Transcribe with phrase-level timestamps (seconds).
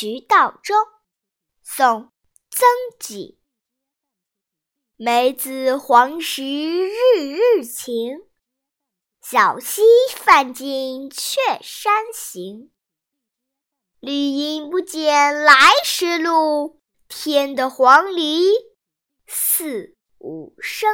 [0.00, 0.76] 渠道中
[1.60, 2.12] 宋
[2.50, 2.68] 曾
[3.00, 3.40] 几。
[4.94, 8.20] 梅子黄时日日晴
[9.20, 9.82] 小溪
[10.14, 12.70] 泛尽却山行。
[13.98, 18.52] 绿阴不减来时路添得黄鹂
[19.26, 20.88] 四五声。